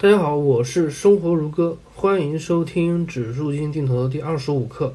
[0.00, 4.94] 大家好，我是生活如歌，欢迎收听指数基金定投的第二十五课。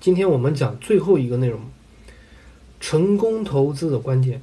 [0.00, 1.60] 今天我们讲最后一个内容：
[2.80, 4.40] 成功投资的关键，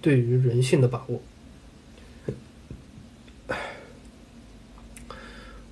[0.00, 1.20] 对于人性的把握。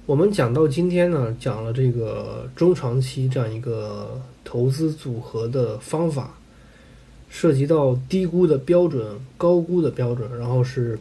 [0.05, 6.37] 我们讲到今天呢，讲了这个中长期这样一个投资组合的方法，
[7.31, 10.99] 涉及到低估的标准、高估的标准，然后是。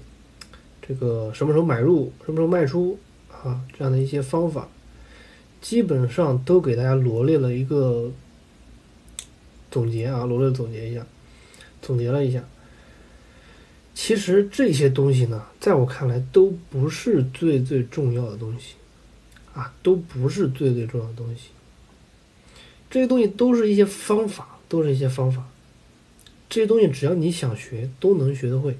[0.89, 2.97] 这个什么时候买入，什么时候卖出
[3.31, 3.61] 啊？
[3.77, 4.67] 这样的一些方法，
[5.61, 8.11] 基本上都给大家罗列了一个
[9.69, 11.05] 总结啊，罗列总结一下，
[11.79, 12.43] 总结了一下。
[13.93, 18.73] 其实这些东西呢，在我看来都不是最最重要的东西
[19.53, 21.49] 啊，都不是最最重要的东西。
[22.89, 25.47] 这些东西都是一些方法，都是一些方法。
[26.49, 28.75] 这些东西只要你想学，都能学得会。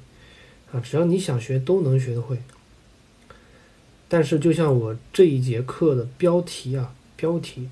[0.72, 2.38] 啊，只要你想学，都能学得会。
[4.08, 7.70] 但是，就像我这一节课的标题啊，标题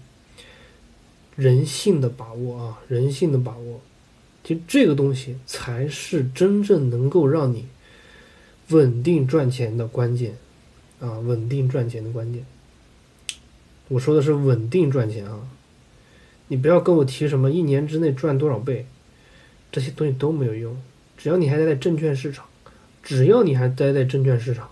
[1.35, 3.81] “人性的把握”啊，“人性的把握”，
[4.43, 7.65] 其实这个东西才是真正能够让你
[8.69, 10.37] 稳定赚钱的关键
[10.99, 12.45] 啊，稳定赚钱的关键。
[13.87, 15.47] 我说的是稳定赚钱啊，
[16.49, 18.85] 你不要跟我提什么一年之内赚多少倍，
[19.71, 20.79] 这些东西都没有用。
[21.17, 22.45] 只要你还在证券市场。
[23.07, 24.69] 只要你还待在证券市场，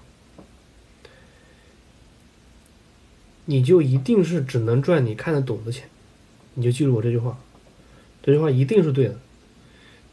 [3.45, 5.87] 你就一定是只能赚你看得懂的钱。
[6.55, 7.39] 你就记住我这句话，
[8.21, 9.17] 这句话一定是对的。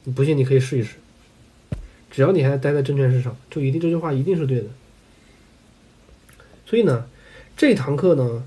[0.05, 0.98] 你不信，你可以试一试。
[2.12, 4.69] 只要你还待在证券市场，就一定这句话一定是对的。
[6.64, 7.09] 所以呢，
[7.57, 8.45] 这堂课呢，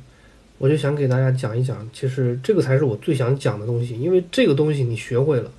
[0.57, 5.51] 我就想给大家讲一讲，其实这个才是我最想讲的东西，因为这个东西你学会了。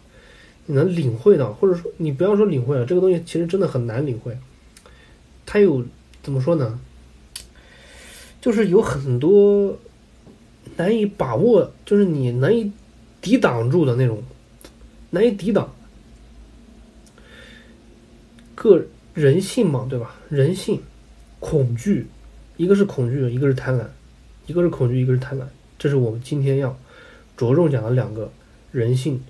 [0.66, 4.36] 你能领会到，或者说你不要说领会了，这个东西其实真的很难领会。
[5.44, 5.84] 它有
[6.22, 6.78] 怎么说呢？
[8.40, 9.78] 就是有很多
[10.76, 12.70] 难以把握，就是你难以
[13.20, 14.22] 抵挡住的那种，
[15.10, 15.72] 难以抵挡。
[18.54, 20.16] 个人性嘛，对吧？
[20.28, 20.80] 人性，
[21.38, 22.06] 恐惧，
[22.56, 23.84] 一个是恐惧，一个是贪婪，
[24.46, 25.44] 一个是恐惧，一个是贪婪，
[25.78, 26.76] 这是我们今天要
[27.36, 28.32] 着重讲的两个
[28.72, 29.22] 人性。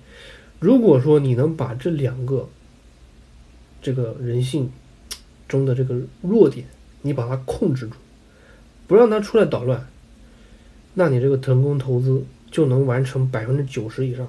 [0.59, 2.49] 如果说你能把这两个
[3.81, 4.71] 这个人性
[5.47, 6.65] 中的这个弱点，
[7.01, 7.95] 你把它控制住，
[8.87, 9.87] 不让它出来捣乱，
[10.95, 14.27] 那你这个成功投资就能完成百分之九十以上，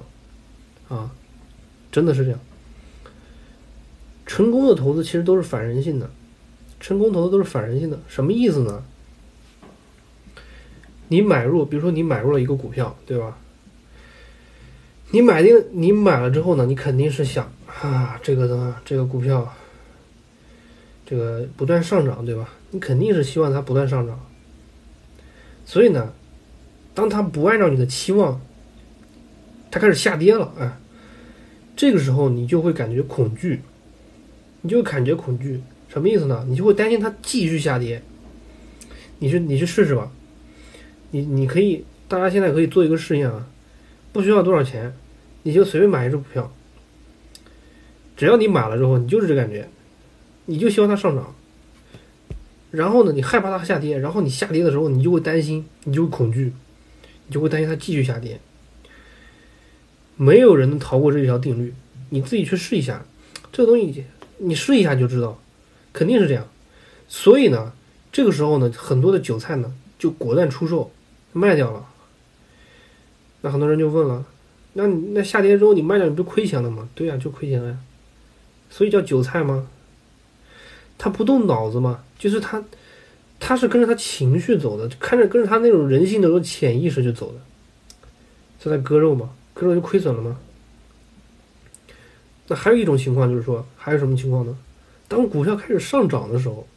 [0.87, 1.11] 啊，
[1.91, 2.39] 真的是这样。
[4.25, 6.11] 成功的投资其实都是反人性的，
[6.79, 8.83] 成功投资都是反人性的，什么意思呢？
[11.07, 13.35] 你买入，比如说你买入了一个股票，对吧？
[15.11, 16.65] 你买定，你买了之后呢？
[16.65, 19.51] 你肯定是想啊，这个的这个股票，
[21.05, 22.47] 这个不断上涨，对吧？
[22.69, 24.19] 你肯定是希望它不断上涨。
[25.65, 26.13] 所以呢，
[26.93, 28.39] 当它不按照你的期望，
[29.71, 30.77] 它开始下跌了，哎，
[31.75, 33.61] 这个时候你就会感觉恐惧，
[34.61, 36.45] 你就感觉恐惧，什么意思呢？
[36.47, 38.01] 你就会担心它继续下跌。
[39.17, 40.11] 你去，你去试试吧。
[41.09, 43.47] 你你可以，大家现在可以做一个试验啊。
[44.11, 44.93] 不需要多少钱，
[45.43, 46.51] 你就随便买一只股票。
[48.17, 49.69] 只要你买了之后，你就是这感觉，
[50.45, 51.33] 你就希望它上涨。
[52.71, 56.53] 然后呢，你害怕它下跌，然后你下跌的时候，你就会担心，你就会恐惧，
[57.27, 58.39] 你就会担心它继续下跌。
[60.17, 61.73] 没有人能逃过这一条定律，
[62.09, 63.05] 你自己去试一下，
[63.51, 64.03] 这个东西
[64.37, 65.41] 你试一下就知道，
[65.93, 66.47] 肯定是这样。
[67.07, 67.71] 所以呢，
[68.11, 70.91] 这个时候呢，很多的韭菜呢就果断出售，
[71.31, 71.87] 卖掉了。
[73.41, 74.25] 那很多人就问了，
[74.73, 76.89] 那你那下跌之后你卖掉你不亏钱了吗？
[76.93, 77.77] 对呀，就亏钱了呀。
[78.69, 79.67] 所以叫韭菜吗？
[80.97, 82.03] 他不动脑子吗？
[82.17, 82.63] 就是他，
[83.39, 87.39] 他是跟着他情绪走的，看着跟着他那种人性的那种潜意识就走的。
[88.59, 89.31] 这在割肉吗？
[89.53, 90.37] 割肉就亏损了吗？
[92.47, 94.57] 那还有一种情况就是说，还有什么情况呢？
[95.07, 96.67] 当股票开始上涨的时候，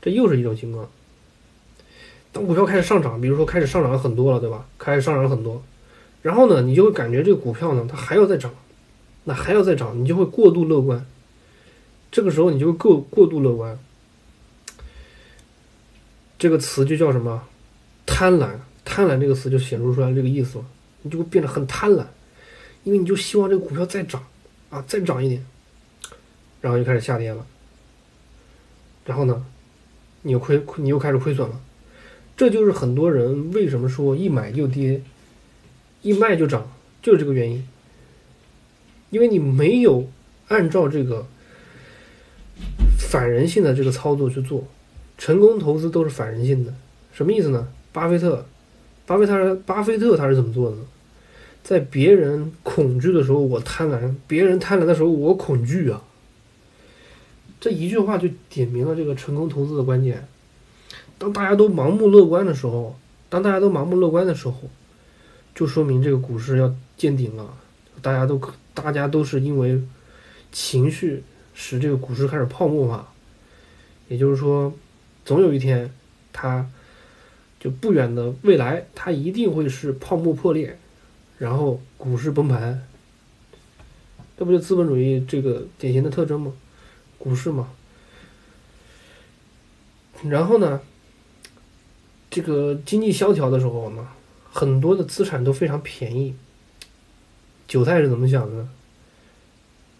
[0.00, 0.88] 这又是一种情况。
[2.32, 4.66] 当股票开始上涨，比如说开始上涨了很多了，对吧？
[4.78, 5.62] 开始上涨很多，
[6.22, 8.54] 然后呢，你就会感觉这个股票呢，它还要再涨，
[9.24, 11.04] 那还要再涨，你就会过度乐观。
[12.12, 13.78] 这个时候你就会过过度乐观，
[16.38, 17.42] 这个词就叫什么？
[18.06, 18.50] 贪婪，
[18.84, 20.64] 贪婪这个词就显露出来这个意思了。
[21.02, 22.04] 你就会变得很贪婪，
[22.84, 24.22] 因为你就希望这个股票再涨，
[24.70, 25.44] 啊，再涨一点，
[26.60, 27.46] 然后就开始下跌了。
[29.04, 29.44] 然后呢，
[30.22, 31.60] 你又亏，你又开始亏损了。
[32.40, 35.02] 这就是很多人为什么说一买就跌，
[36.00, 36.72] 一卖就涨，
[37.02, 37.68] 就是这个原因。
[39.10, 40.08] 因为你没有
[40.48, 41.26] 按照这个
[42.98, 44.66] 反人性的这个操作去做，
[45.18, 46.72] 成功投资都是反人性的，
[47.12, 47.68] 什么意思呢？
[47.92, 48.46] 巴菲特，
[49.04, 50.82] 巴菲特，巴菲特他是怎么做的呢？
[51.62, 56.02] 在别人恐惧的时候，我贪婪；别人贪婪的时候，我恐惧啊。
[57.60, 60.26] 这一句话就点明了这个成功投资的关键。
[61.20, 64.54] 当大家都盲目乐观的时候，当大家都盲目乐观的时候，
[65.54, 67.54] 就说明这个股市要见顶了。
[68.00, 68.40] 大家都
[68.72, 69.82] 大家都是因为
[70.50, 71.22] 情绪
[71.52, 73.12] 使这个股市开始泡沫化，
[74.08, 74.72] 也就是说，
[75.26, 75.92] 总有一天，
[76.32, 76.66] 它
[77.58, 80.78] 就不远的未来，它一定会是泡沫破裂，
[81.36, 82.82] 然后股市崩盘。
[84.38, 86.50] 这不就资本主义这个典型的特征吗？
[87.18, 87.68] 股市嘛。
[90.24, 90.80] 然后呢？
[92.30, 94.06] 这个经济萧条的时候呢，
[94.52, 96.34] 很多的资产都非常便宜。
[97.66, 98.68] 韭菜是怎么想的呢？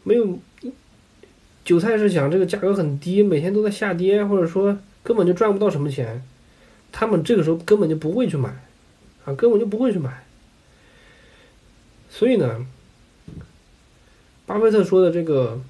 [0.03, 0.39] 没有，
[1.65, 6.25] 韭菜是想这个价格很低，每天都在下跌，或者说根本就赚不到什么钱，
[6.91, 8.49] 他们这个时候根本就不会去买，
[9.25, 10.25] 啊，根本就不会去买。
[12.09, 12.67] 所以呢，
[14.47, 15.61] 巴菲特说的这个，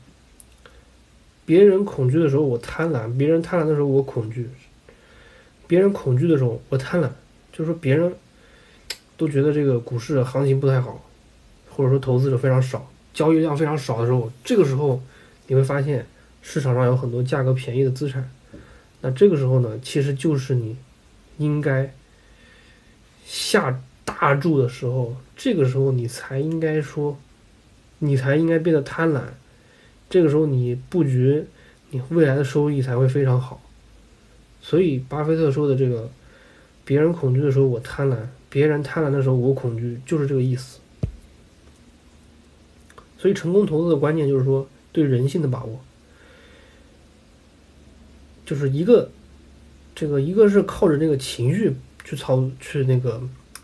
[1.44, 4.48] 别人恐惧的时候我贪婪，别人贪婪的时候我恐惧。
[5.70, 7.08] 别人恐惧的时候，我贪婪，
[7.52, 8.12] 就是说别人
[9.16, 11.00] 都觉得这个股市行情不太好，
[11.68, 15.00] 或者说投资者非常少，交易量非常少的时候，这个时候
[15.46, 16.04] 你会发现
[16.42, 18.28] 市场上有很多价格便宜的资产，
[19.00, 20.76] 那这个时候呢，其实就是你
[21.38, 21.94] 应该
[23.24, 27.16] 下大注的时候，这个时候你才应该说，
[28.00, 29.20] 你才应该变得贪婪，
[30.08, 31.44] 这个时候你布局，
[31.90, 33.62] 你未来的收益才会非常好。
[34.70, 36.08] 所以，巴菲特说的这个
[36.86, 38.16] “别人恐惧的时候我贪婪，
[38.48, 40.78] 别人贪婪的时候我恐惧”，就是这个意思。
[43.18, 45.80] 所以，成功投资的关键就是说对人性的把握，
[48.46, 49.10] 就是一个
[49.92, 51.74] 这个一个是靠着那个情绪
[52.04, 53.20] 去操去那个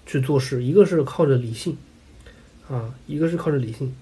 [0.06, 1.76] 去做事，一个是靠着理性
[2.68, 3.94] 啊，一个是靠着理性。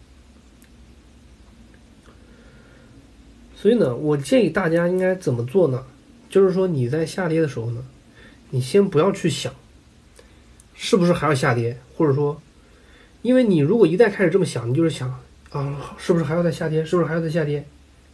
[3.54, 5.84] 所以呢，我建议大家应该怎么做呢？
[6.34, 7.86] 就是说你在下跌的时候呢，
[8.50, 9.54] 你先不要去想，
[10.74, 12.42] 是不是还要下跌，或者说，
[13.22, 15.08] 因为你如果一旦开始这么想，你就是想
[15.50, 17.64] 啊，是不是还要再下跌，是不是还要再下跌，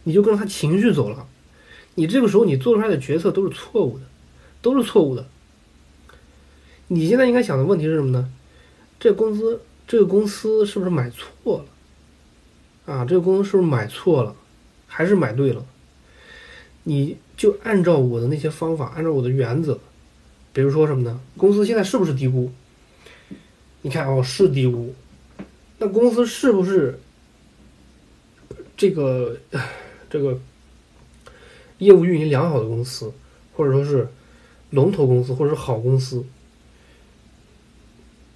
[0.03, 1.25] 你就跟着他情绪走了，
[1.95, 4.05] 你这个时候你做出来的决策都是错误的，
[4.61, 5.25] 都是错误的。
[6.89, 8.31] 你现在应该想的问题是什么呢？
[8.99, 11.65] 这公司，这个公司是不是买错
[12.85, 12.93] 了？
[12.93, 14.35] 啊，这个公司是不是买错了，
[14.85, 15.65] 还是买对了？
[16.83, 19.79] 你就按照我的那些方法，按照我的原则，
[20.53, 21.19] 比如说什么呢？
[21.37, 22.51] 公司现在是不是低估？
[23.81, 24.93] 你看哦，是低估。
[25.79, 26.99] 那公司是不是
[28.77, 29.37] 这个
[30.09, 30.39] 这个
[31.79, 33.11] 业务运营良好的公司，
[33.55, 34.07] 或者说是
[34.69, 36.23] 龙头公司，或者是好公司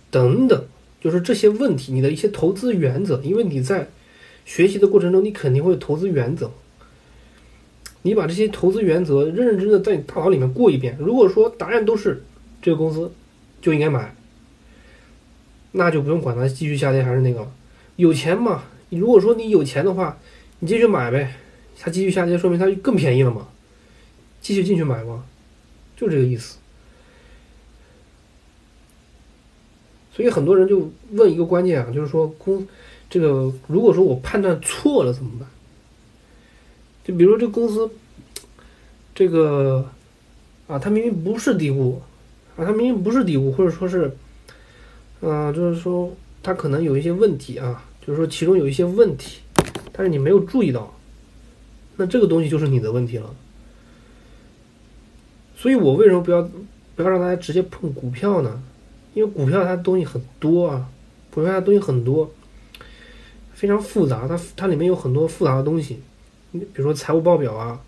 [0.09, 0.65] 等等？
[1.01, 3.89] 就是这些问题，你的一些投资原则，因为你在
[4.44, 6.51] 学习的过程中，你肯定会投资原则。
[8.06, 10.96] 你把这些投资原则认认真真的在你大脑里面过一遍。
[11.00, 12.24] 如果说答案都是
[12.62, 13.12] 这个公司
[13.63, 14.13] 就应该买，
[15.72, 17.52] 那就不用管它继续下跌还是那个了。
[17.96, 18.66] 有钱嘛？
[18.92, 20.19] 如果说你有钱的话，
[20.60, 21.34] 你继续买呗。
[21.80, 23.48] 它继续下跌，说明它更便宜了嘛？
[24.40, 25.25] 继续进去买嘛？
[25.98, 26.59] 就这个意思。
[30.14, 32.68] 所以很多人就问一个关键啊，就是说公
[33.09, 35.50] 这个如果说我判断错了怎么办？
[37.06, 37.88] 就比如这公司，
[39.14, 39.88] 这个
[40.68, 42.02] 啊，它明明不是低估，
[42.57, 44.12] 啊，它明明不是低估，或者说是，
[45.21, 49.42] 啊，就是说它可能有一些问题啊，就是说其中有一些问题，
[49.92, 50.97] 但是你没有注意到，
[51.97, 53.35] 那这个东西就是你的问题了。
[55.56, 56.42] 所以我为什么不要
[56.95, 58.64] 不要让大家直接碰股票呢？
[59.14, 60.90] 因为股票它东西很多啊，
[61.31, 62.31] 股票它东西很多，
[63.54, 66.00] 非常复杂，它它里面有很多复杂的东西。
[66.59, 67.81] 比如说财务报表啊，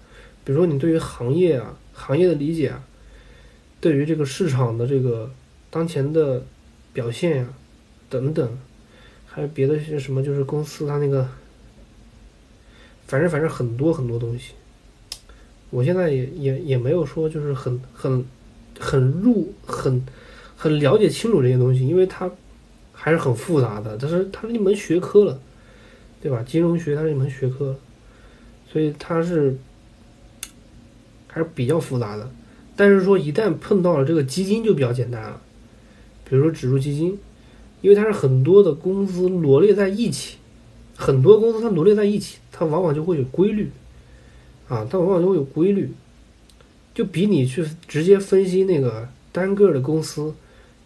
[0.44, 2.84] 比如说你对于行业啊、行业的理解啊，
[3.80, 5.32] 对于这个市场的这个
[5.70, 6.44] 当前的
[6.94, 7.48] 表现呀，
[8.10, 8.58] 等等，
[9.26, 11.28] 还有别的些什么，就是公司它那个，
[13.06, 14.54] 反正反正很多很多东西，
[15.70, 18.26] 我现在也也也没有说就是很很
[18.80, 20.06] 很入很
[20.56, 22.32] 很了解清楚这些东西，因为它
[22.94, 25.40] 还是很复杂的，但是它是一门学科了，
[26.22, 26.44] 对吧？
[26.44, 27.78] 金融学它是一门学科。
[28.72, 29.58] 所以它是
[31.28, 32.30] 还是比较复杂的，
[32.76, 35.42] 但是说一旦碰到了这个基金就比较简单了，
[36.30, 37.18] 比如说指数基金，
[37.82, 40.38] 因为它是很多的公司罗列在一起，
[40.96, 43.70] 很多公司它罗列在一起，它往往就会有规律，
[44.68, 45.92] 啊，它往往就会有规律，
[46.94, 50.34] 就比你去直接分析那个单个的公司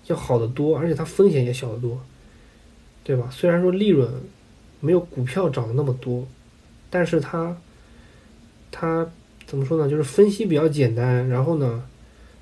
[0.08, 2.00] 要好得多，而且它风险也小得多，
[3.04, 3.30] 对吧？
[3.32, 4.10] 虽然说利润
[4.80, 6.28] 没有股票涨得那么多，
[6.90, 7.56] 但是它
[8.72, 9.06] 它
[9.46, 9.90] 怎么说呢？
[9.90, 11.84] 就是分析比较简单，然后呢，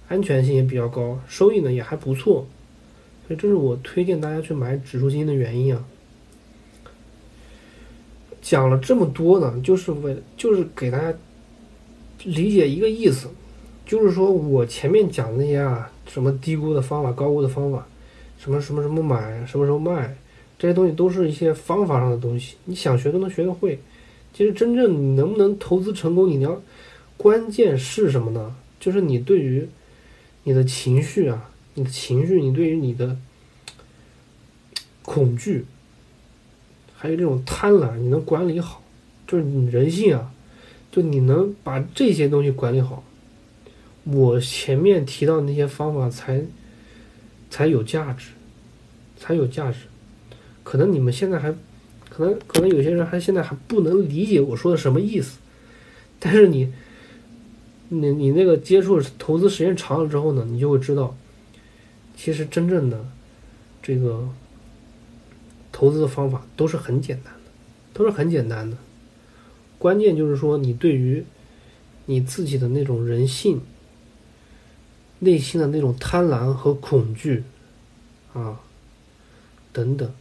[0.08, 2.46] 安全性也比较高，收益呢也还不错，
[3.28, 5.84] 所以这是我推荐大家去买指数基金的原因啊。
[8.42, 11.14] 讲了这么多呢，就是为就是给大家
[12.24, 13.28] 理解一个意思，
[13.86, 17.86] 就是说我前面讲的那些啊，什么低估的方法、高估的方法，
[18.38, 20.16] 什么什么什么买，什么时候卖，
[20.58, 23.80] 这些东西都是一些方法上的东西，你想学都能学得会。
[24.34, 26.62] 其实真正能不能投资成功，你要
[27.18, 28.56] 关键是什么呢？
[28.80, 29.68] 就是你对于
[30.44, 33.18] 你的情绪啊，你的情绪，你对于你的
[35.04, 35.66] 恐惧。
[36.96, 38.84] 还有这种贪婪，你能管理好，
[39.26, 40.34] 就是你人性啊，
[40.92, 43.04] 就你能把这些东西管理好，
[44.04, 46.44] 我前面提到那些方法才
[47.50, 48.32] 才有价值，
[49.18, 49.80] 才有价值。
[50.64, 51.56] 可能你们现在还，
[52.20, 55.38] 可能可能有些人还现在还不能理解我说的什么意思，
[56.20, 56.70] 但是你，
[57.88, 61.16] 你你那个接触投资时间长了之后呢，你就会知道，
[62.18, 63.06] 其实真正的
[63.82, 64.30] 这个。
[65.72, 67.52] 投资的方法都是很简单的，
[67.94, 68.76] 都是很简单的。
[69.78, 71.24] 关键就是说，你对于
[72.06, 73.62] 你自己的那种人性、
[75.20, 77.44] 内心的那种贪婪和恐惧
[78.34, 78.60] 啊，
[79.72, 80.12] 等等，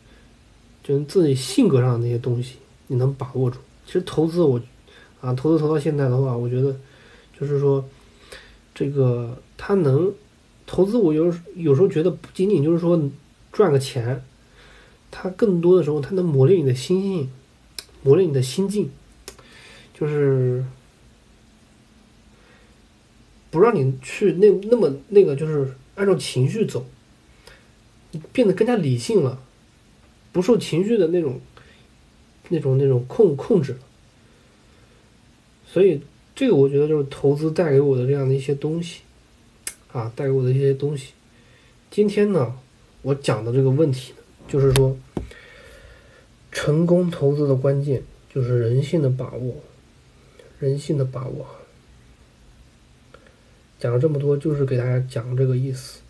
[0.88, 2.54] 就是自己性格上的那些东西，
[2.86, 3.58] 你能把握住。
[3.84, 4.58] 其实投资我
[5.20, 6.74] 啊，投资投到现在的话，我觉得
[7.38, 7.84] 就是说，
[8.74, 10.10] 这个他能
[10.66, 12.98] 投资，我有有时候觉得不仅仅就是说
[13.52, 14.24] 赚个钱。
[15.10, 17.30] 它更多的时候，它能磨练你的心性，
[18.02, 18.90] 磨练你的心境，
[19.98, 20.62] 就是
[23.50, 26.84] 不让你去那那么那个，就是按照情绪走，
[28.10, 29.40] 你变得更加理性了，
[30.32, 31.40] 不受情绪的那种
[32.48, 33.76] 那种那种控控制。
[35.66, 36.00] 所以，
[36.34, 39.00] 这个我觉得就是投资带给我的这样的一些东西，
[39.92, 41.12] 啊，带给我的一些东西。
[41.90, 42.58] 今天呢，
[43.02, 44.14] 我讲的这个问题。
[44.50, 44.96] 就是说，
[46.50, 49.56] 成功投资的关键就是人性的把握，
[50.58, 51.46] 人性的把握。
[53.78, 56.00] 讲了这么多，就是给大家讲这个意思，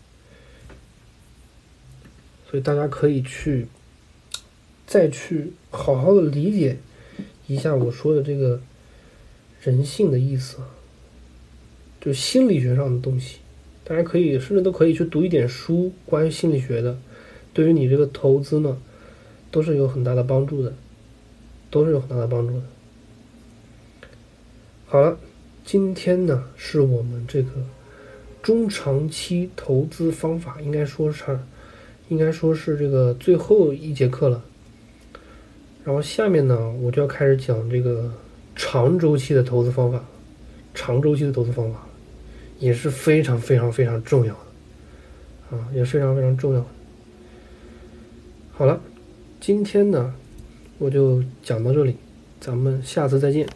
[2.49, 3.67] 所以大家可以去
[4.89, 6.79] 再去好好的理解
[7.47, 8.59] 一下我说的这个
[9.61, 10.57] 人性的意思，
[12.01, 13.37] 就心理学上的东西。
[13.85, 16.99] 大家可以甚至都可以去读一点书，关于心理学的。
[17.53, 18.79] 对于你这个投资呢，
[19.51, 20.73] 都是有很大的帮助的，
[21.71, 22.63] 都是有很大的帮助的。
[24.87, 25.19] 好了，
[25.67, 27.51] 今天呢是我们这个
[28.43, 31.39] 中长期投资方法，应该说是，
[32.09, 34.43] 应该说是这个最后一节课了。
[35.89, 38.13] 然后下面呢，我就要开始讲这个
[38.55, 40.05] 长周期的投资方法，
[40.75, 41.87] 长周期的投资方法
[42.59, 44.35] 也是非常非常非常重要
[45.51, 46.63] 的，啊，也非常非常重要。
[48.53, 48.79] 好了，
[49.41, 50.13] 今天呢，
[50.77, 51.97] 我就讲到这里，
[52.39, 53.49] 咱们下次再见。